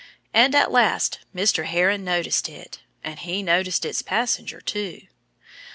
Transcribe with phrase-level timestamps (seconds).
[0.33, 1.65] And at last Mr.
[1.65, 2.79] Heron noticed it.
[3.03, 5.01] And he noticed its passenger, too.